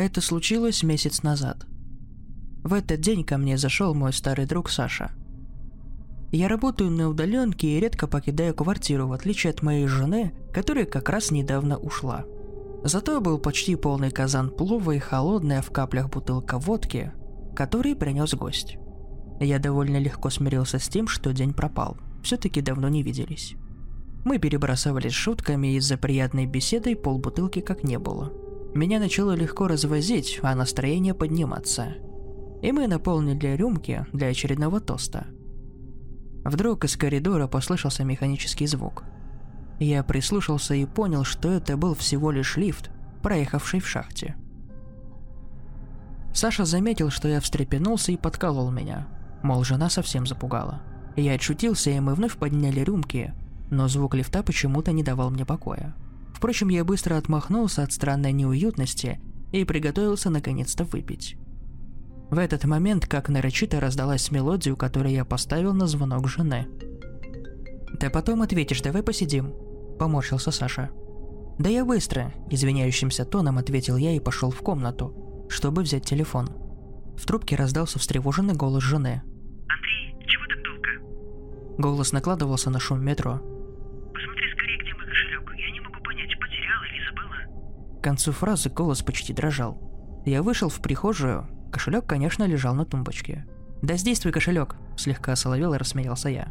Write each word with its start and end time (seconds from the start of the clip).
Это 0.00 0.22
случилось 0.22 0.82
месяц 0.82 1.22
назад. 1.22 1.66
В 2.64 2.72
этот 2.72 3.02
день 3.02 3.22
ко 3.22 3.36
мне 3.36 3.58
зашел 3.58 3.92
мой 3.92 4.14
старый 4.14 4.46
друг 4.46 4.70
Саша. 4.70 5.10
Я 6.32 6.48
работаю 6.48 6.90
на 6.90 7.10
удаленке 7.10 7.68
и 7.68 7.80
редко 7.80 8.06
покидаю 8.06 8.54
квартиру, 8.54 9.08
в 9.08 9.12
отличие 9.12 9.50
от 9.50 9.60
моей 9.62 9.86
жены, 9.86 10.32
которая 10.54 10.86
как 10.86 11.10
раз 11.10 11.30
недавно 11.30 11.76
ушла. 11.76 12.24
Зато 12.82 13.20
был 13.20 13.38
почти 13.38 13.76
полный 13.76 14.10
казан 14.10 14.48
плова 14.48 14.92
и 14.92 14.98
холодная 14.98 15.60
в 15.60 15.70
каплях 15.70 16.08
бутылка 16.08 16.58
водки, 16.58 17.12
который 17.54 17.94
принес 17.94 18.32
гость. 18.32 18.78
Я 19.38 19.58
довольно 19.58 19.98
легко 19.98 20.30
смирился 20.30 20.78
с 20.78 20.88
тем, 20.88 21.08
что 21.08 21.34
день 21.34 21.52
пропал. 21.52 21.98
Все-таки 22.22 22.62
давно 22.62 22.88
не 22.88 23.02
виделись. 23.02 23.54
Мы 24.24 24.38
перебрасывались 24.38 25.12
шутками, 25.12 25.76
из-за 25.76 25.98
приятной 25.98 26.46
беседы 26.46 26.96
полбутылки 26.96 27.60
как 27.60 27.84
не 27.84 27.98
было. 27.98 28.32
Меня 28.74 29.00
начало 29.00 29.32
легко 29.32 29.66
развозить, 29.66 30.38
а 30.42 30.54
настроение 30.54 31.12
подниматься. 31.12 31.94
И 32.62 32.70
мы 32.70 32.86
наполнили 32.86 33.56
рюмки 33.56 34.06
для 34.12 34.28
очередного 34.28 34.80
тоста. 34.80 35.26
Вдруг 36.44 36.84
из 36.84 36.96
коридора 36.96 37.48
послышался 37.48 38.04
механический 38.04 38.66
звук. 38.66 39.02
Я 39.80 40.04
прислушался 40.04 40.74
и 40.74 40.86
понял, 40.86 41.24
что 41.24 41.50
это 41.50 41.76
был 41.76 41.94
всего 41.94 42.30
лишь 42.30 42.56
лифт, 42.56 42.90
проехавший 43.22 43.80
в 43.80 43.88
шахте. 43.88 44.36
Саша 46.32 46.64
заметил, 46.64 47.10
что 47.10 47.28
я 47.28 47.40
встрепенулся 47.40 48.12
и 48.12 48.16
подколол 48.16 48.70
меня. 48.70 49.08
Мол, 49.42 49.64
жена 49.64 49.90
совсем 49.90 50.26
запугала. 50.26 50.80
Я 51.16 51.34
отшутился, 51.34 51.90
и 51.90 51.98
мы 51.98 52.14
вновь 52.14 52.36
подняли 52.36 52.80
рюмки, 52.80 53.34
но 53.68 53.88
звук 53.88 54.14
лифта 54.14 54.42
почему-то 54.42 54.92
не 54.92 55.02
давал 55.02 55.30
мне 55.30 55.44
покоя. 55.44 55.94
Впрочем, 56.40 56.70
я 56.70 56.86
быстро 56.86 57.18
отмахнулся 57.18 57.82
от 57.82 57.92
странной 57.92 58.32
неуютности 58.32 59.20
и 59.52 59.62
приготовился 59.64 60.30
наконец-то 60.30 60.84
выпить. 60.84 61.36
В 62.30 62.38
этот 62.38 62.64
момент, 62.64 63.06
как 63.06 63.28
нарочито 63.28 63.78
раздалась 63.78 64.30
мелодию, 64.30 64.74
которую 64.74 65.12
я 65.12 65.26
поставил 65.26 65.74
на 65.74 65.86
звонок 65.86 66.28
жены. 66.28 66.66
«Да 67.92 68.08
потом 68.08 68.40
ответишь, 68.40 68.80
давай 68.80 69.02
посидим»,– 69.02 69.52
поморщился 69.98 70.50
Саша. 70.50 70.88
«Да 71.58 71.68
я 71.68 71.84
быстро»,– 71.84 72.32
извиняющимся 72.50 73.26
тоном 73.26 73.58
ответил 73.58 73.98
я 73.98 74.12
и 74.16 74.18
пошел 74.18 74.50
в 74.50 74.62
комнату, 74.62 75.46
чтобы 75.50 75.82
взять 75.82 76.06
телефон. 76.06 76.48
В 77.18 77.26
трубке 77.26 77.54
раздался 77.54 77.98
встревоженный 77.98 78.54
голос 78.54 78.82
жены. 78.82 79.20
«Андрей, 79.68 80.16
чего 80.26 80.44
так 80.48 80.62
долго?» 80.64 81.76
Голос 81.76 82.12
накладывался 82.12 82.70
на 82.70 82.80
шум 82.80 83.04
метро. 83.04 83.42
К 88.00 88.02
концу 88.02 88.32
фразы 88.32 88.70
голос 88.70 89.02
почти 89.02 89.34
дрожал. 89.34 89.78
Я 90.24 90.42
вышел 90.42 90.70
в 90.70 90.80
прихожую, 90.80 91.46
кошелек, 91.70 92.06
конечно, 92.06 92.44
лежал 92.44 92.74
на 92.74 92.86
тумбочке. 92.86 93.46
«Да 93.82 93.96
здесь 93.96 94.20
твой 94.20 94.32
кошелек!»– 94.32 94.76
слегка 94.96 95.36
соловел 95.36 95.74
и 95.74 95.76
рассмеялся 95.76 96.30
я. 96.30 96.50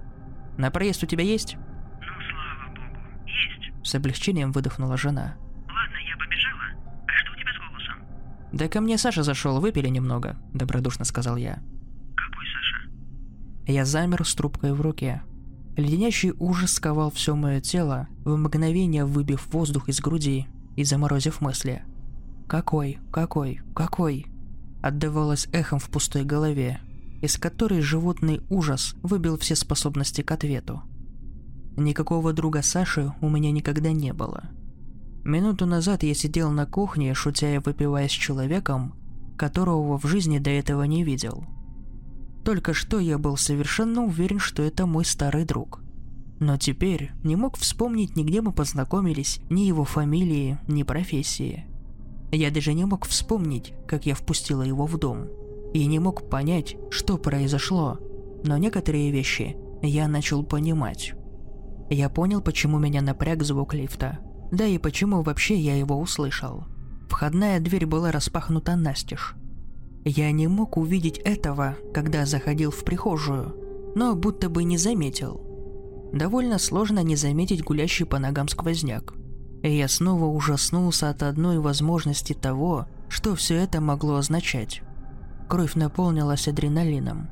«На 0.59 0.69
проезд 0.69 1.01
у 1.01 1.07
тебя 1.07 1.23
есть?» 1.23 1.55
«Ну, 1.55 2.05
слава 2.29 2.69
богу, 2.75 3.25
есть!» 3.25 3.71
С 3.83 3.95
облегчением 3.95 4.51
выдохнула 4.51 4.95
жена. 4.95 5.37
«Ладно, 5.67 5.97
я 6.07 6.17
побежала. 6.17 7.05
А 7.07 7.11
что 7.17 7.31
у 7.31 7.35
тебя 7.35 7.51
с 7.51 7.67
голосом?» 7.67 7.95
«Да 8.51 8.67
ко 8.67 8.79
мне 8.79 8.99
Саша 8.99 9.23
зашел, 9.23 9.59
выпили 9.59 9.87
немного»,– 9.87 10.37
добродушно 10.53 11.03
сказал 11.03 11.35
я. 11.35 11.63
«Какой 12.15 12.45
Саша?» 12.45 12.91
Я 13.65 13.85
замер 13.85 14.23
с 14.23 14.35
трубкой 14.35 14.73
в 14.73 14.81
руке. 14.81 15.23
Леденящий 15.77 16.31
ужас 16.37 16.73
сковал 16.73 17.09
все 17.09 17.35
мое 17.35 17.59
тело, 17.59 18.07
в 18.23 18.37
мгновение 18.37 19.05
выбив 19.05 19.51
воздух 19.51 19.89
из 19.89 19.99
груди 19.99 20.47
и 20.75 20.83
заморозив 20.83 21.41
мысли. 21.41 21.83
«Какой? 22.47 22.99
Какой? 23.11 23.61
Какой?» 23.75 24.27
Отдавалось 24.81 25.47
эхом 25.51 25.79
в 25.79 25.89
пустой 25.89 26.23
голове, 26.23 26.79
из 27.21 27.37
которой 27.37 27.81
животный 27.81 28.41
ужас 28.49 28.95
выбил 29.03 29.37
все 29.37 29.55
способности 29.55 30.21
к 30.21 30.31
ответу. 30.31 30.83
Никакого 31.75 32.33
друга 32.33 32.61
Саши 32.61 33.13
у 33.21 33.29
меня 33.29 33.51
никогда 33.51 33.91
не 33.91 34.13
было. 34.13 34.49
Минуту 35.23 35.65
назад 35.65 36.03
я 36.03 36.13
сидел 36.13 36.51
на 36.51 36.65
кухне, 36.65 37.13
шутя 37.13 37.55
и 37.55 37.57
выпивая 37.59 38.07
с 38.07 38.11
человеком, 38.11 38.95
которого 39.37 39.97
в 39.99 40.05
жизни 40.05 40.39
до 40.39 40.49
этого 40.49 40.83
не 40.83 41.03
видел. 41.03 41.45
Только 42.45 42.73
что 42.73 42.99
я 42.99 43.17
был 43.17 43.37
совершенно 43.37 44.03
уверен, 44.03 44.39
что 44.39 44.63
это 44.63 44.85
мой 44.85 45.05
старый 45.05 45.45
друг– 45.45 45.81
но 46.39 46.55
теперь 46.57 47.11
не 47.23 47.35
мог 47.35 47.57
вспомнить, 47.57 48.15
нигде 48.15 48.41
мы 48.41 48.53
познакомились, 48.53 49.41
ни 49.49 49.61
его 49.61 49.83
фамилии, 49.83 50.57
ни 50.67 50.83
профессии. 50.83 51.65
Я 52.31 52.49
даже 52.49 52.73
не 52.73 52.85
мог 52.85 53.05
вспомнить, 53.05 53.73
как 53.87 54.05
я 54.05 54.15
впустила 54.15 54.61
его 54.61 54.85
в 54.85 54.97
дом. 54.97 55.27
И 55.73 55.85
не 55.85 55.99
мог 55.99 56.29
понять, 56.29 56.77
что 56.89 57.17
произошло. 57.17 57.99
Но 58.43 58.57
некоторые 58.57 59.11
вещи 59.11 59.57
я 59.81 60.07
начал 60.07 60.43
понимать. 60.43 61.13
Я 61.89 62.09
понял, 62.09 62.41
почему 62.41 62.79
меня 62.79 63.01
напряг 63.01 63.43
звук 63.43 63.73
лифта. 63.73 64.19
Да 64.51 64.65
и 64.65 64.77
почему 64.77 65.21
вообще 65.21 65.55
я 65.57 65.75
его 65.75 65.99
услышал. 65.99 66.63
Входная 67.09 67.59
дверь 67.59 67.85
была 67.85 68.11
распахнута 68.11 68.75
настежь. 68.75 69.35
Я 70.05 70.31
не 70.31 70.47
мог 70.47 70.77
увидеть 70.77 71.17
этого, 71.17 71.75
когда 71.93 72.25
заходил 72.25 72.71
в 72.71 72.83
прихожую, 72.85 73.55
но 73.95 74.15
будто 74.15 74.49
бы 74.49 74.63
не 74.63 74.77
заметил– 74.77 75.45
Довольно 76.11 76.57
сложно 76.57 77.03
не 77.03 77.15
заметить 77.15 77.63
гулящий 77.63 78.05
по 78.05 78.17
ногам 78.17 78.47
сквозняк. 78.47 79.13
И 79.61 79.71
я 79.71 79.87
снова 79.87 80.25
ужаснулся 80.25 81.09
от 81.09 81.21
одной 81.21 81.59
возможности 81.59 82.33
того, 82.33 82.87
что 83.09 83.35
все 83.35 83.55
это 83.55 83.81
могло 83.81 84.15
означать. 84.15 84.81
Кровь 85.47 85.75
наполнилась 85.75 86.47
адреналином. 86.47 87.29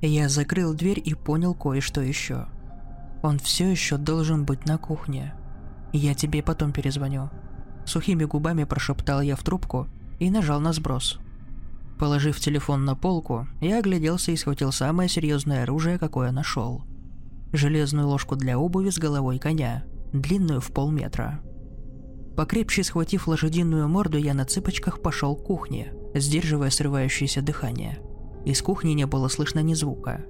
Я 0.00 0.28
закрыл 0.28 0.74
дверь 0.74 1.02
и 1.04 1.14
понял 1.14 1.54
кое-что 1.54 2.00
еще. 2.00 2.46
Он 3.22 3.38
все 3.38 3.68
еще 3.70 3.96
должен 3.96 4.44
быть 4.44 4.64
на 4.64 4.78
кухне. 4.78 5.34
Я 5.92 6.14
тебе 6.14 6.42
потом 6.42 6.72
перезвоню. 6.72 7.30
Сухими 7.84 8.24
губами 8.24 8.64
прошептал 8.64 9.20
я 9.20 9.34
в 9.34 9.42
трубку 9.42 9.88
и 10.18 10.30
нажал 10.30 10.60
на 10.60 10.72
сброс. 10.72 11.18
Положив 11.98 12.38
телефон 12.38 12.84
на 12.84 12.94
полку, 12.94 13.48
я 13.60 13.78
огляделся 13.78 14.30
и 14.30 14.36
схватил 14.36 14.70
самое 14.70 15.08
серьезное 15.08 15.64
оружие, 15.64 15.98
какое 15.98 16.30
нашел– 16.30 16.84
железную 17.52 18.08
ложку 18.08 18.36
для 18.36 18.58
обуви 18.58 18.90
с 18.90 18.98
головой 18.98 19.38
коня, 19.38 19.84
длинную 20.12 20.60
в 20.60 20.72
полметра. 20.72 21.40
Покрепче 22.36 22.84
схватив 22.84 23.26
лошадиную 23.26 23.88
морду, 23.88 24.16
я 24.18 24.32
на 24.32 24.44
цыпочках 24.44 25.02
пошел 25.02 25.34
к 25.34 25.44
кухне, 25.44 25.92
сдерживая 26.14 26.70
срывающееся 26.70 27.42
дыхание. 27.42 27.98
Из 28.44 28.62
кухни 28.62 28.92
не 28.92 29.06
было 29.06 29.28
слышно 29.28 29.60
ни 29.60 29.74
звука. 29.74 30.24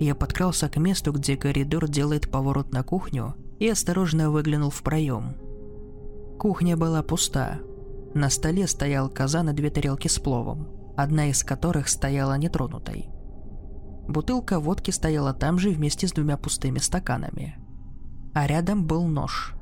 Я 0.00 0.14
подкрался 0.14 0.68
к 0.68 0.76
месту, 0.76 1.12
где 1.12 1.36
коридор 1.36 1.88
делает 1.88 2.30
поворот 2.30 2.72
на 2.72 2.82
кухню, 2.82 3.34
и 3.58 3.68
осторожно 3.68 4.30
выглянул 4.30 4.70
в 4.70 4.82
проем. 4.82 5.36
Кухня 6.38 6.76
была 6.76 7.02
пуста. 7.02 7.60
На 8.12 8.28
столе 8.28 8.66
стоял 8.66 9.08
казан 9.08 9.50
и 9.50 9.52
две 9.52 9.70
тарелки 9.70 10.08
с 10.08 10.18
пловом, 10.18 10.68
одна 10.96 11.30
из 11.30 11.42
которых 11.42 11.88
стояла 11.88 12.36
нетронутой. 12.36 13.08
Бутылка 14.08 14.60
водки 14.60 14.90
стояла 14.90 15.34
там 15.34 15.58
же 15.58 15.70
вместе 15.70 16.06
с 16.06 16.12
двумя 16.12 16.36
пустыми 16.36 16.78
стаканами. 16.78 17.56
А 18.34 18.46
рядом 18.46 18.86
был 18.86 19.06
нож, 19.06 19.54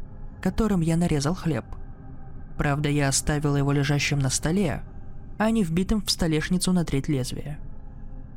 которым 0.42 0.80
я 0.80 0.96
нарезал 0.96 1.34
хлеб. 1.34 1.64
Правда, 2.58 2.88
я 2.88 3.08
оставил 3.08 3.56
его 3.56 3.72
лежащим 3.72 4.18
на 4.18 4.30
столе, 4.30 4.84
а 5.38 5.50
не 5.50 5.64
вбитым 5.64 6.02
в 6.02 6.10
столешницу 6.10 6.72
на 6.72 6.84
треть 6.84 7.08
лезвия. 7.08 7.58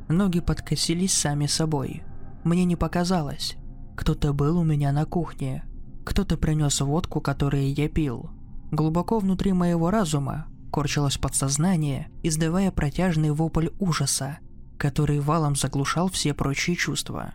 Ноги 0.08 0.40
подкосились 0.40 1.12
сами 1.12 1.46
собой. 1.46 2.02
Мне 2.44 2.64
не 2.64 2.76
показалось. 2.76 3.56
Кто-то 3.96 4.32
был 4.32 4.58
у 4.58 4.64
меня 4.64 4.92
на 4.92 5.04
кухне. 5.04 5.64
Кто-то 6.04 6.36
принес 6.36 6.80
водку, 6.80 7.20
которую 7.20 7.74
я 7.74 7.88
пил. 7.88 8.30
Глубоко 8.70 9.18
внутри 9.18 9.52
моего 9.52 9.90
разума 9.90 10.46
корчилось 10.70 11.18
подсознание, 11.18 12.08
издавая 12.22 12.70
протяжный 12.70 13.30
вопль 13.30 13.68
ужаса, 13.78 14.38
который 14.78 15.20
валом 15.20 15.56
заглушал 15.56 16.08
все 16.08 16.32
прочие 16.32 16.76
чувства. 16.76 17.34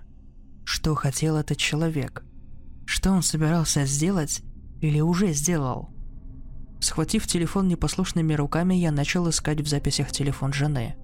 Что 0.63 0.95
хотел 0.95 1.35
этот 1.35 1.57
человек? 1.57 2.23
Что 2.85 3.11
он 3.11 3.21
собирался 3.21 3.85
сделать 3.85 4.41
или 4.81 5.01
уже 5.01 5.33
сделал? 5.33 5.89
Схватив 6.79 7.27
телефон 7.27 7.67
непослушными 7.67 8.33
руками, 8.33 8.75
я 8.75 8.91
начал 8.91 9.29
искать 9.29 9.61
в 9.61 9.67
записях 9.67 10.11
телефон 10.11 10.53
жены. 10.53 10.95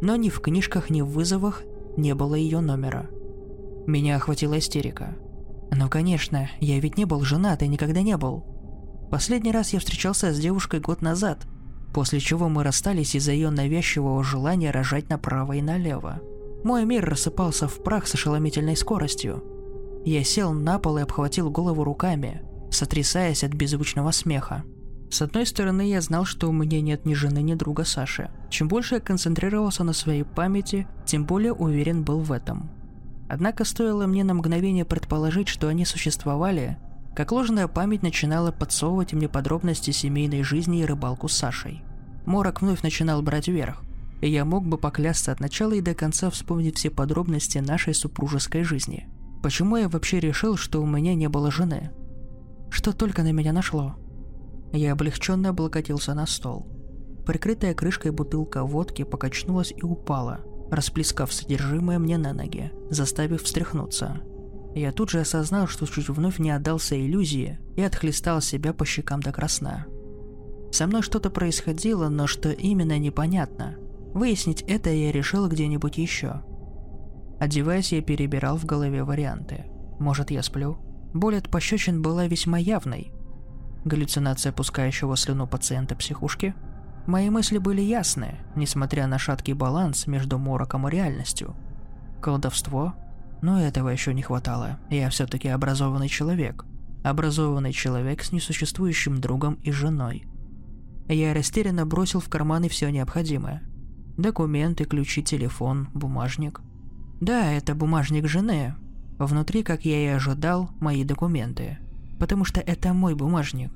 Но 0.00 0.16
ни 0.16 0.28
в 0.28 0.40
книжках, 0.40 0.90
ни 0.90 1.02
в 1.02 1.08
вызовах 1.08 1.62
не 1.96 2.14
было 2.14 2.34
ее 2.34 2.60
номера. 2.60 3.08
Меня 3.86 4.16
охватила 4.16 4.58
истерика. 4.58 5.16
Ну 5.70 5.88
конечно, 5.88 6.50
я 6.60 6.80
ведь 6.80 6.96
не 6.98 7.04
был 7.04 7.22
женат 7.22 7.62
и 7.62 7.68
никогда 7.68 8.02
не 8.02 8.16
был. 8.16 8.44
Последний 9.10 9.52
раз 9.52 9.72
я 9.72 9.80
встречался 9.80 10.32
с 10.32 10.38
девушкой 10.38 10.80
год 10.80 11.02
назад– 11.02 11.46
после 11.94 12.18
чего 12.18 12.48
мы 12.48 12.64
расстались 12.64 13.14
из-за 13.14 13.32
ее 13.32 13.50
навязчивого 13.50 14.22
желания 14.24 14.72
рожать 14.72 15.08
направо 15.08 15.52
и 15.54 15.62
налево. 15.62 16.20
Мой 16.64 16.84
мир 16.84 17.04
рассыпался 17.08 17.68
в 17.68 17.82
прах 17.82 18.08
с 18.08 18.14
ошеломительной 18.14 18.76
скоростью. 18.76 19.42
Я 20.04 20.24
сел 20.24 20.52
на 20.52 20.78
пол 20.78 20.98
и 20.98 21.02
обхватил 21.02 21.50
голову 21.50 21.84
руками, 21.84 22.42
сотрясаясь 22.70 23.44
от 23.44 23.54
беззвучного 23.54 24.10
смеха. 24.10 24.64
С 25.10 25.22
одной 25.22 25.46
стороны, 25.46 25.88
я 25.88 26.00
знал, 26.00 26.24
что 26.24 26.48
у 26.48 26.52
меня 26.52 26.80
нет 26.80 27.06
ни 27.06 27.14
жены, 27.14 27.40
ни 27.42 27.54
друга 27.54 27.84
Саши. 27.84 28.30
Чем 28.50 28.66
больше 28.66 28.96
я 28.96 29.00
концентрировался 29.00 29.84
на 29.84 29.92
своей 29.92 30.24
памяти, 30.24 30.88
тем 31.06 31.24
более 31.24 31.52
уверен 31.52 32.02
был 32.02 32.18
в 32.18 32.32
этом. 32.32 32.70
Однако 33.28 33.64
стоило 33.64 34.06
мне 34.06 34.24
на 34.24 34.34
мгновение 34.34 34.84
предположить, 34.84 35.48
что 35.48 35.68
они 35.68 35.84
существовали, 35.84 36.76
как 37.14 37.30
ложная 37.30 37.68
память 37.68 38.02
начинала 38.02 38.50
подсовывать 38.50 39.12
мне 39.12 39.28
подробности 39.28 39.92
семейной 39.92 40.42
жизни 40.42 40.80
и 40.80 40.84
рыбалку 40.84 41.28
с 41.28 41.36
Сашей. 41.36 41.84
Морок 42.26 42.60
вновь 42.60 42.82
начинал 42.82 43.22
брать 43.22 43.48
верх, 43.48 43.82
и 44.20 44.28
я 44.28 44.44
мог 44.44 44.66
бы 44.66 44.78
поклясться 44.78 45.30
от 45.30 45.40
начала 45.40 45.72
и 45.72 45.80
до 45.80 45.94
конца 45.94 46.30
вспомнить 46.30 46.78
все 46.78 46.90
подробности 46.90 47.58
нашей 47.58 47.94
супружеской 47.94 48.64
жизни. 48.64 49.08
Почему 49.42 49.76
я 49.76 49.88
вообще 49.88 50.20
решил, 50.20 50.56
что 50.56 50.82
у 50.82 50.86
меня 50.86 51.14
не 51.14 51.28
было 51.28 51.50
жены? 51.50 51.90
Что 52.70 52.92
только 52.92 53.22
на 53.22 53.30
меня 53.30 53.52
нашло? 53.52 53.94
Я 54.72 54.92
облегченно 54.92 55.50
облокотился 55.50 56.14
на 56.14 56.26
стол. 56.26 56.66
Прикрытая 57.26 57.74
крышкой 57.74 58.10
бутылка 58.10 58.64
водки 58.64 59.04
покачнулась 59.04 59.72
и 59.76 59.82
упала, 59.82 60.40
расплескав 60.70 61.32
содержимое 61.32 61.98
мне 61.98 62.18
на 62.18 62.32
ноги, 62.32 62.72
заставив 62.90 63.42
встряхнуться. 63.42 64.20
Я 64.74 64.90
тут 64.90 65.10
же 65.10 65.20
осознал, 65.20 65.68
что 65.68 65.86
чуть 65.86 66.08
вновь 66.08 66.38
не 66.38 66.50
отдался 66.50 66.98
иллюзии 66.98 67.58
и 67.76 67.82
отхлестал 67.82 68.40
себя 68.40 68.72
по 68.72 68.84
щекам 68.84 69.20
до 69.20 69.30
красна. 69.30 69.86
Со 70.72 70.86
мной 70.88 71.02
что-то 71.02 71.30
происходило, 71.30 72.08
но 72.08 72.26
что 72.26 72.50
именно 72.50 72.98
непонятно. 72.98 73.76
Выяснить 74.12 74.62
это 74.62 74.90
я 74.90 75.12
решил 75.12 75.48
где-нибудь 75.48 75.98
еще. 75.98 76.42
Одеваясь, 77.38 77.92
я 77.92 78.02
перебирал 78.02 78.56
в 78.56 78.64
голове 78.64 79.04
варианты. 79.04 79.66
Может, 80.00 80.32
я 80.32 80.42
сплю? 80.42 80.78
Боль 81.12 81.36
от 81.36 81.48
пощечин 81.48 82.02
была 82.02 82.26
весьма 82.26 82.58
явной, 82.58 83.12
галлюцинация 83.84 84.52
пускающего 84.52 85.16
слюну 85.16 85.46
пациента 85.46 85.94
психушки? 85.94 86.54
Мои 87.06 87.30
мысли 87.30 87.58
были 87.58 87.82
ясны, 87.82 88.40
несмотря 88.56 89.06
на 89.06 89.18
шаткий 89.18 89.52
баланс 89.52 90.06
между 90.06 90.38
мороком 90.38 90.88
и 90.88 90.90
реальностью. 90.90 91.54
Колдовство? 92.20 92.94
Но 93.42 93.60
этого 93.60 93.88
еще 93.88 94.14
не 94.14 94.22
хватало. 94.22 94.78
Я 94.90 95.10
все-таки 95.10 95.48
образованный 95.48 96.08
человек. 96.08 96.64
Образованный 97.02 97.72
человек 97.72 98.22
с 98.22 98.32
несуществующим 98.32 99.20
другом 99.20 99.54
и 99.62 99.70
женой. 99.70 100.26
Я 101.08 101.34
растерянно 101.34 101.84
бросил 101.84 102.20
в 102.20 102.28
карманы 102.28 102.68
все 102.68 102.90
необходимое. 102.90 103.62
Документы, 104.16 104.84
ключи, 104.84 105.22
телефон, 105.22 105.88
бумажник. 105.92 106.60
Да, 107.20 107.52
это 107.52 107.74
бумажник 107.74 108.26
жены. 108.26 108.74
Внутри, 109.18 109.62
как 109.62 109.84
я 109.84 110.02
и 110.02 110.16
ожидал, 110.16 110.70
мои 110.80 111.04
документы– 111.04 111.78
потому 112.18 112.44
что 112.44 112.60
это 112.60 112.92
мой 112.92 113.14
бумажник. 113.14 113.70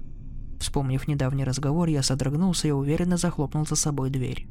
Вспомнив 0.58 1.06
недавний 1.06 1.44
разговор, 1.44 1.88
я 1.88 2.02
содрогнулся 2.02 2.68
и 2.68 2.72
уверенно 2.72 3.16
захлопнул 3.16 3.66
за 3.66 3.76
собой 3.76 4.10
дверь. 4.10 4.48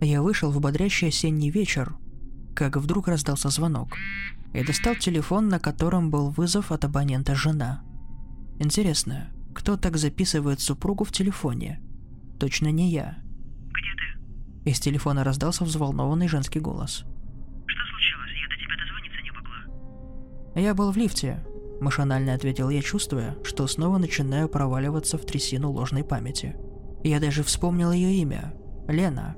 Я 0.00 0.22
вышел 0.22 0.50
в 0.50 0.60
бодрящий 0.60 1.08
осенний 1.08 1.50
вечер, 1.50 1.94
как 2.58 2.76
вдруг 2.76 3.08
раздался 3.08 3.48
звонок. 3.50 3.96
Я 4.52 4.64
достал 4.64 4.96
телефон, 4.96 5.48
на 5.48 5.60
котором 5.60 6.10
был 6.10 6.30
вызов 6.30 6.72
от 6.72 6.84
абонента 6.84 7.34
жена. 7.34 7.82
Интересно, 8.58 9.30
кто 9.54 9.76
так 9.76 9.96
записывает 9.96 10.60
супругу 10.60 11.04
в 11.04 11.12
телефоне? 11.12 11.80
Точно 12.40 12.68
не 12.68 12.90
я. 12.90 13.18
Где 13.70 13.94
ты? 13.94 14.70
Из 14.70 14.80
телефона 14.80 15.22
раздался 15.22 15.64
взволнованный 15.64 16.28
женский 16.28 16.60
голос. 16.60 17.04
Что 17.66 17.82
случилось? 17.90 18.32
Я 18.42 18.48
до 18.48 18.56
тебя 18.56 18.76
дозвониться 18.76 19.22
не 19.22 19.30
могла. 19.30 20.60
Я 20.60 20.74
был 20.74 20.90
в 20.90 20.96
лифте, 20.96 21.44
Машинально 21.80 22.34
ответил 22.34 22.70
я, 22.70 22.82
чувствуя, 22.82 23.36
что 23.44 23.66
снова 23.66 23.98
начинаю 23.98 24.48
проваливаться 24.48 25.16
в 25.16 25.24
трясину 25.24 25.70
ложной 25.70 26.02
памяти. 26.02 26.56
Я 27.04 27.20
даже 27.20 27.44
вспомнил 27.44 27.92
ее 27.92 28.14
имя. 28.14 28.52
Лена. 28.88 29.36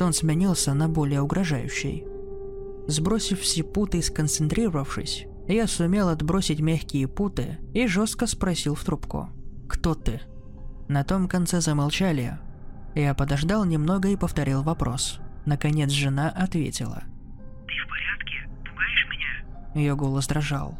Тон 0.00 0.14
сменился 0.14 0.72
на 0.72 0.88
более 0.88 1.20
угрожающий. 1.20 2.06
Сбросив 2.88 3.40
все 3.40 3.62
путы 3.62 3.98
и 3.98 4.02
сконцентрировавшись, 4.02 5.26
я 5.46 5.66
сумел 5.66 6.08
отбросить 6.08 6.60
мягкие 6.60 7.06
путы 7.06 7.58
и 7.74 7.86
жестко 7.86 8.26
спросил 8.26 8.74
в 8.74 8.82
трубку. 8.82 9.28
«Кто 9.68 9.94
ты?» 9.94 10.22
На 10.88 11.04
том 11.04 11.28
конце 11.28 11.60
замолчали, 11.60 12.38
я 12.94 13.12
подождал 13.12 13.66
немного 13.66 14.08
и 14.08 14.16
повторил 14.16 14.62
вопрос. 14.62 15.20
Наконец 15.44 15.90
жена 15.90 16.30
ответила. 16.30 17.02
«Ты 17.66 17.74
в 17.84 17.88
порядке? 17.90 18.48
Пугаешь 18.70 19.06
меня?» 19.10 19.82
Ее 19.82 19.96
голос 19.96 20.26
дрожал. 20.28 20.78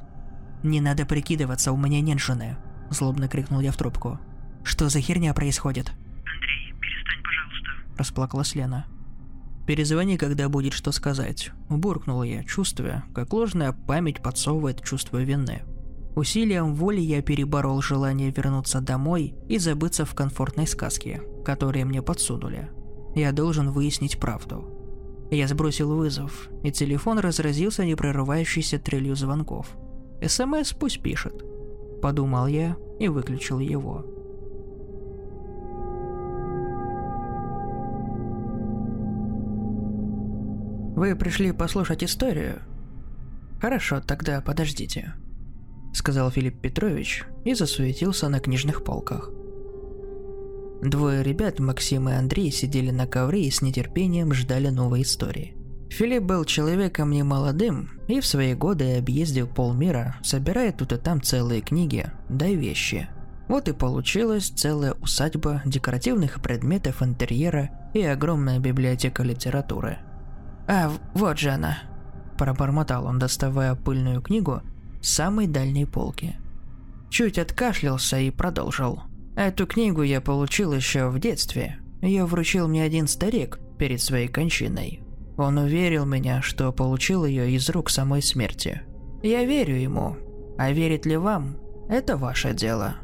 «Не 0.62 0.80
надо 0.80 1.04
прикидываться, 1.04 1.72
у 1.72 1.76
меня 1.76 2.00
нет 2.00 2.20
жены»,– 2.20 2.56
злобно 2.88 3.28
крикнул 3.28 3.60
я 3.60 3.70
в 3.70 3.76
трубку. 3.76 4.18
«Что 4.64 4.88
за 4.88 5.02
херня 5.02 5.34
происходит?» 5.34 5.90
«Андрей, 5.90 6.72
перестань, 6.80 7.22
пожалуйста»,– 7.22 7.96
расплакалась 7.98 8.54
Лена. 8.54 8.86
«Перезвони, 9.70 10.16
когда 10.16 10.48
будет 10.48 10.72
что 10.72 10.90
сказать»,– 10.90 11.52
буркнул 11.68 12.24
я, 12.24 12.42
чувствуя, 12.42 13.04
как 13.14 13.32
ложная 13.32 13.70
память 13.72 14.20
подсовывает 14.20 14.82
чувство 14.82 15.22
вины. 15.22 15.62
Усилием 16.16 16.74
воли 16.74 17.00
я 17.00 17.22
переборол 17.22 17.80
желание 17.80 18.32
вернуться 18.32 18.80
домой 18.80 19.36
и 19.48 19.58
забыться 19.58 20.04
в 20.04 20.12
комфортной 20.12 20.66
сказке, 20.66 21.22
которые 21.44 21.84
мне 21.84 22.02
подсунули. 22.02 22.68
Я 23.14 23.30
должен 23.30 23.70
выяснить 23.70 24.18
правду. 24.18 25.28
Я 25.30 25.46
сбросил 25.46 25.94
вызов, 25.94 26.48
и 26.64 26.72
телефон 26.72 27.20
разразился 27.20 27.84
непрорывающейся 27.84 28.80
трелью 28.80 29.14
звонков. 29.14 29.68
СМС 30.20 30.72
пусть 30.72 31.00
пишет. 31.00 31.44
Подумал 32.02 32.48
я 32.48 32.76
и 32.98 33.06
выключил 33.06 33.60
его. 33.60 34.04
Вы 41.00 41.16
пришли 41.16 41.50
послушать 41.50 42.04
историю? 42.04 42.60
Хорошо, 43.58 44.02
тогда 44.02 44.42
подождите.– 44.42 45.14
сказал 45.94 46.30
Филипп 46.30 46.60
Петрович 46.60 47.24
и 47.42 47.54
засуетился 47.54 48.28
на 48.28 48.38
книжных 48.38 48.84
полках. 48.84 49.30
Двое 50.82 51.22
ребят, 51.22 51.58
Максим 51.58 52.10
и 52.10 52.12
Андрей, 52.12 52.50
сидели 52.50 52.90
на 52.90 53.06
ковре 53.06 53.44
и 53.44 53.50
с 53.50 53.62
нетерпением 53.62 54.34
ждали 54.34 54.68
новой 54.68 55.00
истории. 55.00 55.56
Филипп 55.88 56.22
был 56.22 56.44
человеком 56.44 57.12
немолодым 57.12 57.92
и 58.06 58.20
в 58.20 58.26
свои 58.26 58.52
годы 58.52 58.98
объездил 58.98 59.46
полмира, 59.46 60.16
собирая 60.22 60.70
тут 60.70 60.92
и 60.92 60.98
там 60.98 61.22
целые 61.22 61.62
книги, 61.62 62.10
да 62.28 62.46
и 62.46 62.56
вещи. 62.56 63.08
Вот 63.48 63.68
и 63.68 63.72
получилась 63.72 64.50
целая 64.50 64.92
усадьба 64.92 65.62
декоративных 65.64 66.42
предметов 66.42 67.02
интерьера 67.02 67.70
и 67.94 68.02
огромная 68.02 68.58
библиотека 68.58 69.22
литературы. 69.22 69.98
«А, 70.70 70.92
вот 71.14 71.36
же 71.36 71.50
она!»– 71.50 71.78
пробормотал 72.38 73.06
он, 73.06 73.18
доставая 73.18 73.74
пыльную 73.74 74.22
книгу 74.22 74.62
самой 75.02 75.48
дальней 75.48 75.84
полки. 75.84 76.36
Чуть 77.10 77.38
откашлялся 77.38 78.20
и 78.20 78.30
продолжил. 78.30 79.02
Эту 79.34 79.66
книгу 79.66 80.02
я 80.02 80.20
получил 80.20 80.72
еще 80.72 81.08
в 81.08 81.18
детстве. 81.18 81.78
Ее 82.02 82.24
вручил 82.24 82.68
мне 82.68 82.84
один 82.84 83.08
старик 83.08 83.58
перед 83.78 84.00
своей 84.00 84.28
кончиной. 84.28 85.02
Он 85.36 85.58
уверил 85.58 86.04
меня, 86.04 86.40
что 86.40 86.70
получил 86.70 87.24
ее 87.24 87.50
из 87.50 87.68
рук 87.68 87.90
самой 87.90 88.22
смерти. 88.22 88.82
Я 89.24 89.44
верю 89.44 89.74
ему. 89.74 90.16
А 90.56 90.70
верит 90.70 91.04
ли 91.04 91.16
вам, 91.16 91.56
это 91.88 92.16
ваше 92.16 92.54
дело. 92.54 92.94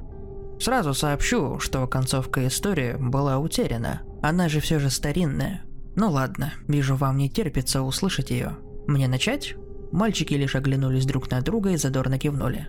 Сразу 0.61 0.95
сообщу, 0.95 1.59
что 1.59 1.85
концовка 1.89 2.47
истории 2.47 2.95
была 2.97 3.39
утеряна. 3.39 4.03
Она 4.23 4.49
же 4.49 4.61
все 4.61 4.79
же 4.79 4.89
старинная. 4.89 5.66
Ну 5.97 6.11
ладно, 6.11 6.53
вижу, 6.69 6.95
вам 6.95 7.17
не 7.17 7.31
терпится 7.31 7.83
услышать 7.83 8.31
ее. 8.31 8.59
Мне 8.87 9.09
начать? 9.09 9.55
Мальчики 9.93 10.35
лишь 10.35 10.55
оглянулись 10.55 11.07
друг 11.07 11.31
на 11.31 11.41
друга 11.41 11.71
и 11.71 11.77
задорно 11.77 12.19
кивнули. 12.19 12.69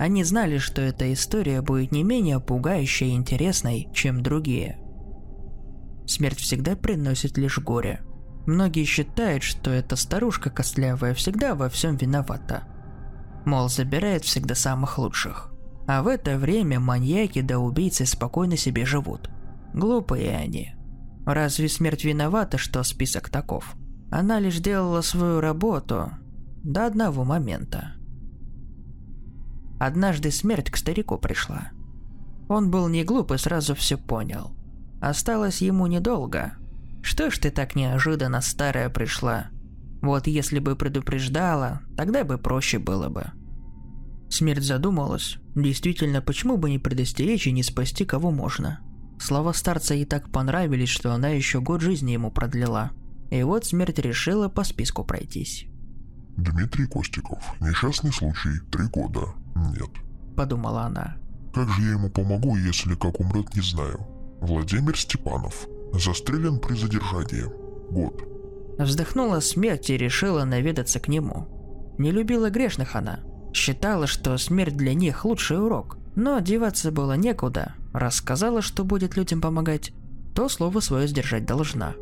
Они 0.00 0.24
знали, 0.24 0.58
что 0.58 0.82
эта 0.82 1.12
история 1.12 1.62
будет 1.62 1.92
не 1.92 2.02
менее 2.02 2.40
пугающей 2.40 3.10
и 3.10 3.14
интересной, 3.14 3.88
чем 3.94 4.22
другие. 4.22 4.78
Смерть 6.06 6.40
всегда 6.40 6.74
приносит 6.74 7.38
лишь 7.38 7.58
горе. 7.58 8.02
Многие 8.46 8.84
считают, 8.84 9.44
что 9.44 9.70
эта 9.70 9.94
старушка 9.94 10.50
костлявая 10.50 11.14
всегда 11.14 11.54
во 11.54 11.68
всем 11.68 11.96
виновата. 11.96 12.64
Мол, 13.44 13.68
забирает 13.68 14.24
всегда 14.24 14.56
самых 14.56 14.98
лучших. 14.98 15.52
А 15.86 16.02
в 16.02 16.08
это 16.08 16.36
время 16.36 16.80
маньяки 16.80 17.42
да 17.42 17.58
убийцы 17.58 18.06
спокойно 18.06 18.56
себе 18.56 18.84
живут. 18.84 19.30
Глупые 19.72 20.36
они. 20.36 20.74
Разве 21.32 21.68
смерть 21.68 22.02
виновата, 22.02 22.58
что 22.58 22.82
список 22.82 23.28
таков? 23.28 23.76
Она 24.10 24.40
лишь 24.40 24.58
делала 24.58 25.00
свою 25.00 25.40
работу, 25.40 26.10
до 26.64 26.86
одного 26.86 27.22
момента. 27.22 27.92
Однажды 29.78 30.32
смерть 30.32 30.72
к 30.72 30.76
старику 30.76 31.18
пришла. 31.18 31.68
Он 32.48 32.68
был 32.68 32.88
не 32.88 33.04
глуп 33.04 33.30
и 33.30 33.38
сразу 33.38 33.76
все 33.76 33.96
понял. 33.96 34.56
Осталось 35.00 35.62
ему 35.62 35.86
недолго. 35.86 36.54
Что 37.00 37.30
ж 37.30 37.38
ты 37.38 37.52
так 37.52 37.76
неожиданно 37.76 38.40
старая 38.40 38.90
пришла? 38.90 39.50
Вот 40.02 40.26
если 40.26 40.58
бы 40.58 40.74
предупреждала, 40.74 41.82
тогда 41.96 42.24
бы 42.24 42.38
проще 42.38 42.80
было 42.80 43.08
бы. 43.08 43.26
Смерть 44.28 44.64
задумалась. 44.64 45.36
Действительно, 45.54 46.22
почему 46.22 46.56
бы 46.56 46.70
не 46.70 46.80
предостеречь 46.80 47.46
и 47.46 47.52
не 47.52 47.62
спасти 47.62 48.04
кого 48.04 48.32
можно? 48.32 48.80
Слова 49.20 49.52
старца 49.52 49.94
ей 49.94 50.06
так 50.06 50.30
понравились, 50.30 50.88
что 50.88 51.12
она 51.12 51.28
еще 51.28 51.60
год 51.60 51.82
жизни 51.82 52.12
ему 52.12 52.30
продлила. 52.30 52.90
И 53.30 53.42
вот 53.42 53.66
смерть 53.66 53.98
решила 53.98 54.48
по 54.48 54.64
списку 54.64 55.04
пройтись. 55.04 55.66
Дмитрий 56.38 56.86
Костиков. 56.86 57.38
Несчастный 57.60 58.12
случай. 58.12 58.60
Три 58.72 58.86
года. 58.86 59.34
Нет. 59.54 59.90
Подумала 60.36 60.84
она. 60.84 61.16
Как 61.52 61.68
же 61.68 61.82
я 61.82 61.90
ему 61.90 62.08
помогу, 62.08 62.56
если 62.56 62.94
как 62.94 63.20
умрет, 63.20 63.54
не 63.54 63.60
знаю. 63.60 64.06
Владимир 64.40 64.96
Степанов. 64.98 65.68
Застрелен 65.92 66.58
при 66.58 66.74
задержании. 66.74 67.44
Год. 67.90 68.22
Вздохнула 68.78 69.40
смерть 69.40 69.90
и 69.90 69.98
решила 69.98 70.44
наведаться 70.44 70.98
к 70.98 71.08
нему. 71.08 71.94
Не 71.98 72.10
любила 72.10 72.48
грешных 72.48 72.96
она. 72.96 73.20
Считала, 73.52 74.06
что 74.06 74.38
смерть 74.38 74.76
для 74.76 74.94
них 74.94 75.26
лучший 75.26 75.62
урок. 75.62 75.98
Но 76.16 76.40
деваться 76.40 76.90
было 76.90 77.12
некуда. 77.12 77.74
Рассказала, 77.92 78.62
что 78.62 78.84
будет 78.84 79.16
людям 79.16 79.40
помогать, 79.40 79.92
то 80.34 80.48
слово 80.48 80.80
свое 80.80 81.08
сдержать 81.08 81.44
должна. 81.44 81.94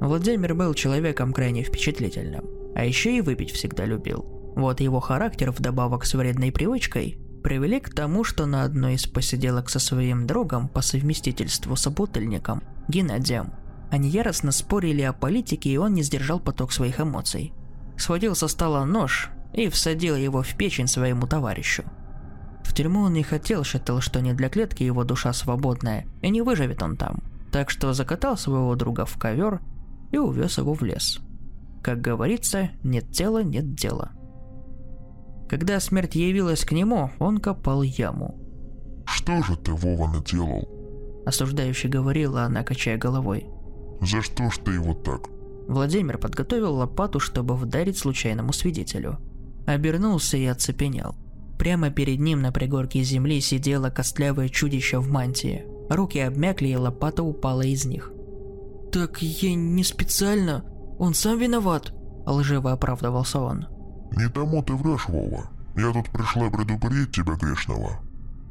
Владимир 0.00 0.54
был 0.54 0.74
человеком 0.74 1.32
крайне 1.32 1.62
впечатлительным, 1.62 2.44
а 2.74 2.84
еще 2.84 3.16
и 3.16 3.20
выпить 3.20 3.52
всегда 3.52 3.84
любил. 3.84 4.24
Вот 4.56 4.80
его 4.80 5.00
характер 5.00 5.50
вдобавок 5.50 6.04
с 6.04 6.14
вредной 6.14 6.52
привычкой 6.52 7.18
привели 7.42 7.80
к 7.80 7.90
тому, 7.90 8.22
что 8.24 8.46
на 8.46 8.64
одной 8.64 8.94
из 8.94 9.06
посиделок 9.06 9.70
со 9.70 9.78
своим 9.78 10.26
другом 10.26 10.68
по 10.68 10.82
совместительству 10.82 11.76
собутыльником, 11.76 12.62
Геннадием, 12.88 13.52
они 13.90 14.08
яростно 14.08 14.52
спорили 14.52 15.02
о 15.02 15.12
политике, 15.12 15.70
и 15.70 15.76
он 15.76 15.94
не 15.94 16.02
сдержал 16.02 16.40
поток 16.40 16.72
своих 16.72 17.00
эмоций. 17.00 17.52
Схватил 17.96 18.34
со 18.34 18.48
стола 18.48 18.84
нож 18.84 19.30
и 19.52 19.68
всадил 19.68 20.16
его 20.16 20.42
в 20.42 20.56
печень 20.56 20.88
своему 20.88 21.26
товарищу. 21.26 21.84
В 22.64 22.74
тюрьму 22.74 23.00
он 23.00 23.12
не 23.12 23.22
хотел, 23.22 23.64
считал, 23.64 24.00
что 24.00 24.20
не 24.20 24.32
для 24.32 24.48
клетки 24.48 24.82
его 24.82 25.04
душа 25.04 25.32
свободная, 25.32 26.06
и 26.22 26.30
не 26.30 26.42
выживет 26.42 26.82
он 26.82 26.96
там. 26.96 27.22
Так 27.50 27.70
что 27.70 27.92
закатал 27.92 28.36
своего 28.36 28.74
друга 28.76 29.04
в 29.04 29.16
ковер 29.18 29.60
и 30.10 30.18
увез 30.18 30.58
его 30.58 30.74
в 30.74 30.82
лес. 30.82 31.20
Как 31.82 32.00
говорится, 32.00 32.70
нет 32.82 33.10
тела, 33.10 33.42
нет 33.42 33.74
дела. 33.74 34.12
Когда 35.48 35.80
смерть 35.80 36.14
явилась 36.14 36.64
к 36.64 36.72
нему, 36.72 37.10
он 37.18 37.38
копал 37.38 37.82
яму. 37.82 38.38
«Что 39.04 39.42
же 39.42 39.56
ты, 39.56 39.72
Вова, 39.72 40.08
наделал?» 40.08 40.66
Осуждающе 41.26 41.88
говорила 41.88 42.44
она, 42.44 42.62
качая 42.62 42.96
головой. 42.96 43.46
«За 44.00 44.22
что 44.22 44.50
ж 44.50 44.58
ты 44.64 44.72
его 44.72 44.94
так?» 44.94 45.28
Владимир 45.68 46.18
подготовил 46.18 46.74
лопату, 46.74 47.20
чтобы 47.20 47.54
вдарить 47.54 47.98
случайному 47.98 48.52
свидетелю. 48.52 49.18
Обернулся 49.66 50.36
и 50.36 50.46
оцепенел. 50.46 51.14
Прямо 51.62 51.90
перед 51.90 52.18
ним 52.18 52.42
на 52.42 52.50
пригорке 52.50 53.04
земли 53.04 53.40
сидело 53.40 53.88
костлявое 53.88 54.48
чудище 54.48 54.98
в 54.98 55.08
мантии. 55.08 55.64
Руки 55.88 56.18
обмякли, 56.18 56.66
и 56.70 56.76
лопата 56.76 57.22
упала 57.22 57.62
из 57.62 57.84
них. 57.84 58.10
«Так 58.90 59.22
я 59.22 59.54
не 59.54 59.84
специально. 59.84 60.64
Он 60.98 61.14
сам 61.14 61.38
виноват»,– 61.38 61.92
лживо 62.26 62.72
оправдывался 62.72 63.38
он. 63.38 63.66
«Не 64.16 64.28
тому 64.28 64.64
ты 64.64 64.72
врешь, 64.72 65.06
Вова. 65.06 65.50
Я 65.76 65.92
тут 65.92 66.10
пришла 66.10 66.50
предупредить 66.50 67.12
тебя, 67.12 67.34
грешного. 67.34 68.00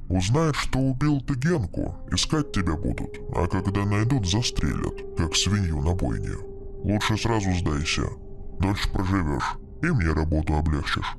Узнают, 0.08 0.56
что 0.56 0.80
убил 0.80 1.20
ты 1.20 1.34
Генку, 1.34 1.98
искать 2.14 2.54
тебя 2.54 2.78
будут, 2.78 3.20
а 3.36 3.46
когда 3.48 3.84
найдут, 3.84 4.26
застрелят, 4.26 5.18
как 5.18 5.36
свинью 5.36 5.82
на 5.82 5.94
бойне. 5.96 6.38
Лучше 6.86 7.18
сразу 7.18 7.52
сдайся. 7.56 8.04
Дольше 8.62 8.90
проживешь, 8.90 9.58
и 9.84 9.88
мне 9.88 10.14
работу 10.14 10.56
облегчишь. 10.56 11.18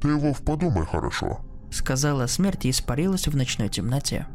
Ты, 0.00 0.16
Вов, 0.16 0.42
подумай 0.42 0.86
хорошо. 0.86 1.40
Сказала 1.70 2.26
смерть 2.26 2.64
и 2.64 2.70
испарилась 2.70 3.28
в 3.28 3.36
ночной 3.36 3.68
темноте. 3.68 4.26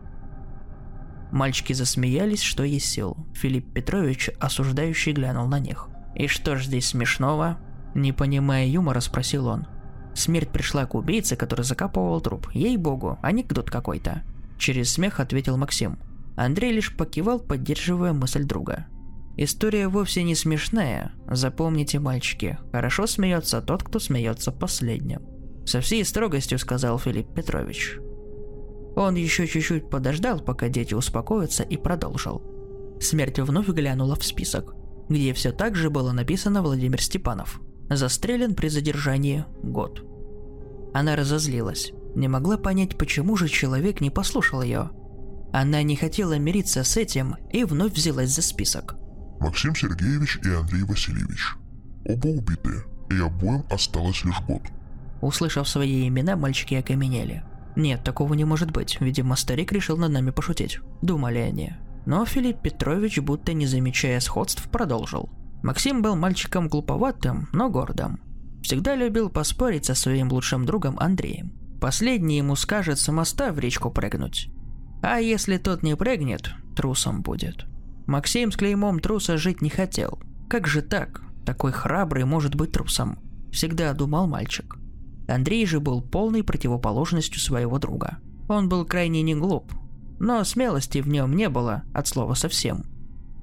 Мальчики 1.32 1.74
засмеялись, 1.74 2.42
что 2.42 2.64
есть 2.64 2.86
сил. 2.86 3.18
Филипп 3.34 3.74
Петрович, 3.74 4.30
осуждающий, 4.40 5.12
глянул 5.12 5.48
на 5.48 5.60
них. 5.60 5.90
«И 6.16 6.28
что 6.28 6.56
ж 6.56 6.66
здесь 6.66 6.88
смешного?» 6.88 7.58
Не 7.94 8.12
понимая 8.12 8.68
юмора, 8.68 9.00
спросил 9.00 9.48
он. 9.48 9.68
Смерть 10.14 10.50
пришла 10.50 10.86
к 10.86 10.96
убийце, 10.96 11.36
который 11.36 11.64
закапывал 11.64 12.22
труп. 12.22 12.50
Ей-богу, 12.54 13.20
анекдот 13.22 13.70
какой-то. 13.70 14.24
Через 14.58 14.94
смех 14.94 15.20
ответил 15.20 15.58
Максим. 15.58 15.98
Андрей 16.36 16.74
лишь 16.74 16.96
покивал, 16.96 17.40
поддерживая 17.40 18.14
мысль 18.14 18.44
друга. 18.44 18.88
История 19.38 19.90
вовсе 19.90 20.24
не 20.24 20.36
смешная. 20.36 21.12
Запомните, 21.30 22.00
мальчики, 22.00 22.58
хорошо 22.72 23.08
смеется 23.08 23.62
тот, 23.62 23.84
кто 23.84 24.00
смеется 24.00 24.52
последним. 24.54 25.22
Со 25.66 25.82
всей 25.82 26.06
строгостью 26.06 26.60
сказал 26.60 27.00
Филипп 27.00 27.34
Петрович. 27.34 28.00
Он 28.96 29.16
еще 29.16 29.48
чуть-чуть 29.48 29.90
подождал, 29.90 30.40
пока 30.40 30.70
дети 30.70 30.94
успокоятся, 30.94 31.64
и 31.64 31.76
продолжил. 31.76 32.42
Смерть 33.02 33.40
вновь 33.40 33.68
глянула 33.68 34.16
в 34.16 34.24
список, 34.24 34.76
где 35.10 35.34
все 35.34 35.52
так 35.52 35.76
же 35.76 35.90
было 35.90 36.12
написано 36.12 36.62
Владимир 36.62 37.02
Степанов. 37.02 37.60
Застрелен 37.90 38.56
при 38.56 38.70
задержании 38.70 39.46
год. 39.62 40.04
Она 40.94 41.16
разозлилась. 41.16 41.92
Не 42.16 42.30
могла 42.30 42.58
понять, 42.58 42.98
почему 42.98 43.36
же 43.36 43.50
человек 43.50 44.00
не 44.00 44.10
послушал 44.10 44.62
ее. 44.62 44.92
Она 45.52 45.84
не 45.84 45.96
хотела 45.96 46.38
мириться 46.40 46.84
с 46.84 46.96
этим 46.96 47.36
и 47.52 47.64
вновь 47.66 47.94
взялась 47.94 48.30
за 48.30 48.42
список. 48.42 48.96
Максим 49.40 49.76
Сергеевич 49.76 50.40
и 50.44 50.50
Андрей 50.50 50.84
Васильевич. 50.84 51.56
Оба 52.06 52.28
убиты, 52.28 52.84
и 53.10 53.20
обоим 53.20 53.66
осталось 53.70 54.24
лишь 54.24 54.40
год. 54.48 54.62
Услышав 55.22 55.68
свои 55.68 56.08
имена, 56.08 56.36
мальчики 56.36 56.76
окаменели. 56.76 57.44
Нет, 57.76 58.04
такого 58.04 58.34
не 58.34 58.46
может 58.46 58.72
быть. 58.72 58.98
Видимо, 59.00 59.36
старик 59.36 59.72
решил 59.72 59.98
над 59.98 60.12
нами 60.12 60.32
пошутить. 60.32 60.80
Думали 61.02 61.40
они. 61.40 61.74
Но 62.06 62.26
Филипп 62.26 62.62
Петрович, 62.62 63.20
будто 63.20 63.54
не 63.54 63.66
замечая 63.66 64.20
сходств, 64.20 64.70
продолжил. 64.70 65.30
Максим 65.64 66.02
был 66.02 66.16
мальчиком 66.16 66.68
глуповатым, 66.68 67.50
но 67.52 67.70
гордым. 67.70 68.20
Всегда 68.62 68.96
любил 68.96 69.30
поспорить 69.30 69.86
со 69.86 69.96
своим 69.96 70.32
лучшим 70.32 70.66
другом 70.66 70.98
Андреем. 71.00 71.54
Последний 71.82 72.38
ему 72.38 72.56
скажет 72.56 73.00
с 73.00 73.12
моста 73.12 73.52
в 73.52 73.60
речку 73.60 73.92
прыгнуть. 73.92 74.50
А 75.02 75.20
если 75.20 75.58
тот 75.58 75.84
не 75.84 75.96
прыгнет, 75.96 76.52
трусом 76.76 77.22
будет. 77.22 77.66
Максим 78.08 78.52
с 78.52 78.56
клеймом 78.56 79.00
труса 79.00 79.38
жить 79.38 79.62
не 79.62 79.70
хотел. 79.70 80.20
Как 80.50 80.68
же 80.68 80.82
так? 80.82 81.22
Такой 81.46 81.72
храбрый 81.72 82.26
может 82.26 82.56
быть 82.56 82.72
трусом. 82.72 83.20
Всегда 83.52 83.94
думал 83.94 84.28
мальчик. 84.28 84.78
Андрей 85.28 85.66
же 85.66 85.80
был 85.80 86.02
полной 86.02 86.44
противоположностью 86.44 87.40
своего 87.40 87.80
друга. 87.80 88.18
Он 88.48 88.70
был 88.70 88.86
крайне 88.86 89.22
не 89.22 89.36
глуп, 89.36 89.74
но 90.20 90.44
смелости 90.44 91.00
в 91.00 91.08
нем 91.08 91.36
не 91.36 91.50
было 91.50 91.84
от 91.94 92.08
слова 92.08 92.36
совсем. 92.36 92.86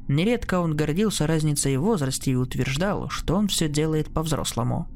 Нередко 0.09 0.61
он 0.61 0.77
гордился 0.77 1.27
разницей 1.27 1.77
в 1.77 1.83
возрасте 1.83 2.33
и 2.33 2.37
утверждал, 2.37 3.09
что 3.09 3.35
он 3.35 3.49
все 3.49 3.69
делает 3.69 4.13
по-взрослому. 4.13 4.89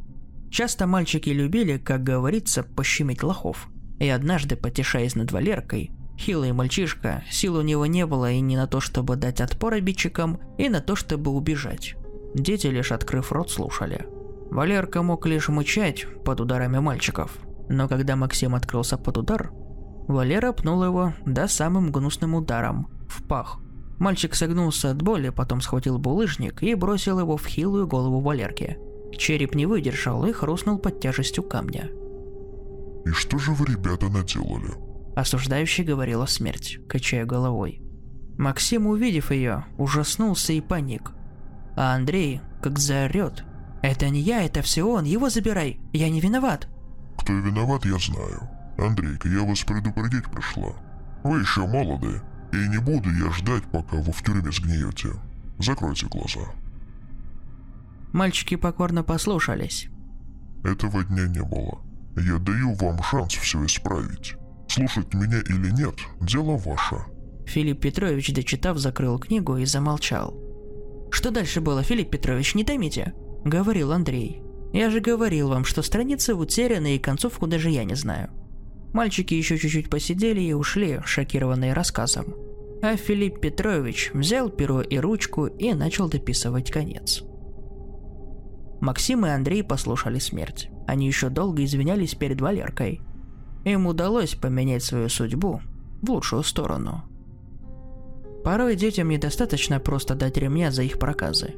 Часто 0.50 0.86
мальчики 0.86 1.30
любили, 1.30 1.78
как 1.78 2.02
говорится, 2.02 2.62
пощемить 2.62 3.22
лохов. 3.22 3.68
И 3.98 4.08
однажды, 4.08 4.56
потешаясь 4.56 5.14
над 5.14 5.32
Валеркой, 5.32 5.90
хилый 6.18 6.52
мальчишка, 6.52 7.24
сил 7.30 7.56
у 7.56 7.62
него 7.62 7.86
не 7.86 8.06
было 8.06 8.30
и 8.30 8.40
не 8.40 8.56
на 8.56 8.66
то, 8.66 8.80
чтобы 8.80 9.16
дать 9.16 9.40
отпор 9.40 9.74
обидчикам, 9.74 10.40
и 10.58 10.68
на 10.68 10.80
то, 10.80 10.96
чтобы 10.96 11.30
убежать. 11.30 11.94
Дети, 12.34 12.66
лишь 12.66 12.92
открыв 12.92 13.32
рот, 13.32 13.50
слушали– 13.50 14.06
Валерка 14.50 15.02
мог 15.02 15.26
лишь 15.26 15.48
мычать 15.48 16.06
под 16.24 16.40
ударами 16.40 16.78
мальчиков, 16.78 17.36
но 17.68 17.88
когда 17.88 18.16
Максим 18.16 18.54
открылся 18.54 18.96
под 18.96 19.18
удар, 19.18 19.50
Валера 20.08 20.52
пнул 20.52 20.84
его 20.84 21.14
да 21.24 21.48
самым 21.48 21.90
гнусным 21.90 22.34
ударом 22.34 22.88
в 23.08 23.22
пах. 23.24 23.58
Мальчик 23.98 24.34
согнулся 24.34 24.90
от 24.90 25.02
боли, 25.02 25.30
потом 25.30 25.60
схватил 25.60 25.98
булыжник 25.98 26.62
и 26.62 26.74
бросил 26.74 27.18
его 27.18 27.36
в 27.36 27.46
хилую 27.46 27.86
голову 27.86 28.20
Валерки. 28.20 28.78
Череп 29.16 29.54
не 29.54 29.66
выдержал 29.66 30.24
и 30.26 30.32
хрустнул 30.32 30.78
под 30.78 31.00
тяжестью 31.00 31.42
камня. 31.42 31.90
«И 33.04 33.10
что 33.10 33.38
же 33.38 33.52
вы, 33.52 33.66
ребята, 33.66 34.08
наделали?» 34.08 34.74
Осуждающий 35.16 35.82
говорила 35.82 36.26
смерть, 36.26 36.78
качая 36.88 37.24
головой. 37.24 37.80
Максим, 38.36 38.86
увидев 38.86 39.30
ее, 39.30 39.64
ужаснулся 39.78 40.52
и 40.52 40.60
паник. 40.60 41.12
А 41.74 41.94
Андрей, 41.94 42.42
как 42.62 42.78
заорет, 42.78 43.44
«Это 43.82 44.08
не 44.08 44.20
я, 44.20 44.42
это 44.42 44.62
все 44.62 44.84
он, 44.84 45.04
его 45.04 45.28
забирай, 45.30 45.78
я 45.92 46.08
не 46.10 46.20
виноват». 46.20 46.68
«Кто 47.18 47.32
виноват, 47.32 47.84
я 47.84 47.98
знаю. 47.98 48.48
Андрейка, 48.78 49.28
я 49.28 49.42
вас 49.42 49.62
предупредить 49.64 50.24
пришла. 50.26 50.72
Вы 51.24 51.40
еще 51.40 51.66
молоды, 51.66 52.20
и 52.52 52.68
не 52.68 52.78
буду 52.78 53.10
я 53.10 53.30
ждать, 53.32 53.64
пока 53.72 53.96
вы 53.96 54.12
в 54.12 54.22
тюрьме 54.22 54.52
сгниете. 54.52 55.08
Закройте 55.58 56.06
глаза». 56.06 56.52
Мальчики 58.12 58.56
покорно 58.56 59.02
послушались. 59.02 59.88
Этого 60.64 61.04
дня 61.04 61.26
не 61.28 61.42
было. 61.42 61.80
Я 62.16 62.38
даю 62.38 62.74
вам 62.74 63.02
шанс 63.02 63.34
все 63.34 63.64
исправить. 63.66 64.36
Слушать 64.68 65.12
меня 65.14 65.40
или 65.40 65.70
нет, 65.70 65.94
дело 66.20 66.56
ваше. 66.56 66.96
Филипп 67.46 67.80
Петрович, 67.80 68.32
дочитав, 68.32 68.78
закрыл 68.78 69.18
книгу 69.18 69.56
и 69.58 69.64
замолчал. 69.64 70.34
Что 71.10 71.30
дальше 71.30 71.60
было, 71.60 71.82
Филипп 71.82 72.10
Петрович, 72.10 72.54
не 72.54 72.64
томите? 72.64 73.14
Говорил 73.48 73.92
Андрей. 73.92 74.42
«Я 74.72 74.90
же 74.90 75.00
говорил 75.00 75.48
вам, 75.48 75.64
что 75.64 75.82
страницы 75.82 76.34
утеряны 76.34 76.96
и 76.96 76.98
концовку 76.98 77.46
даже 77.46 77.70
я 77.70 77.84
не 77.84 77.94
знаю». 77.94 78.30
Мальчики 78.92 79.34
еще 79.34 79.58
чуть-чуть 79.58 79.90
посидели 79.90 80.40
и 80.40 80.52
ушли, 80.52 81.00
шокированные 81.04 81.72
рассказом. 81.72 82.34
А 82.82 82.96
Филипп 82.96 83.40
Петрович 83.40 84.10
взял 84.12 84.50
перо 84.50 84.80
и 84.80 84.98
ручку 84.98 85.46
и 85.46 85.72
начал 85.72 86.08
дописывать 86.08 86.70
конец. 86.70 87.22
Максим 88.80 89.24
и 89.26 89.30
Андрей 89.30 89.62
послушали 89.62 90.18
смерть. 90.18 90.68
Они 90.86 91.06
еще 91.06 91.28
долго 91.30 91.64
извинялись 91.64 92.14
перед 92.14 92.40
Валеркой. 92.40 93.00
Им 93.64 93.86
удалось 93.86 94.34
поменять 94.34 94.82
свою 94.82 95.08
судьбу 95.08 95.60
в 96.02 96.10
лучшую 96.10 96.42
сторону. 96.42 97.04
Порой 98.44 98.76
детям 98.76 99.08
недостаточно 99.08 99.80
просто 99.80 100.14
дать 100.14 100.36
ремня 100.36 100.70
за 100.70 100.82
их 100.82 100.98
проказы. 100.98 101.54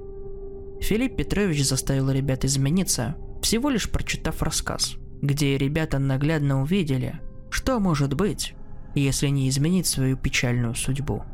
Филипп 0.80 1.16
Петрович 1.16 1.64
заставил 1.64 2.10
ребят 2.10 2.44
измениться, 2.44 3.16
всего 3.42 3.70
лишь 3.70 3.90
прочитав 3.90 4.42
рассказ, 4.42 4.96
где 5.22 5.58
ребята 5.58 5.98
наглядно 5.98 6.62
увидели, 6.62 7.20
что 7.50 7.78
может 7.78 8.14
быть, 8.14 8.54
если 8.94 9.28
не 9.28 9.48
изменить 9.48 9.86
свою 9.86 10.16
печальную 10.16 10.74
судьбу. 10.74 11.24